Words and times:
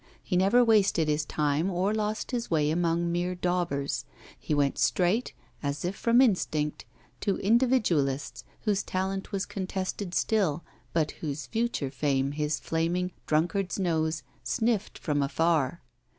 He 0.23 0.35
never 0.35 0.65
wasted 0.65 1.07
his 1.07 1.25
time 1.25 1.69
or 1.69 1.93
lost 1.93 2.31
his 2.31 2.49
way 2.49 2.71
among 2.71 3.11
mere 3.11 3.35
daubers; 3.35 4.03
he 4.39 4.51
went 4.51 4.79
straight, 4.79 5.33
as 5.61 5.85
if 5.85 5.95
from 5.95 6.21
instinct, 6.21 6.85
to 7.19 7.37
individualists, 7.37 8.43
whose 8.61 8.81
talent 8.81 9.31
was 9.31 9.45
contested 9.45 10.15
still, 10.15 10.63
but 10.91 11.11
whose 11.21 11.45
future 11.45 11.91
fame 11.91 12.31
his 12.31 12.59
flaming, 12.59 13.11
drunkard's 13.27 13.77
nose 13.77 14.23
sniffed 14.43 14.97
from 14.97 15.21
afar. 15.21 15.81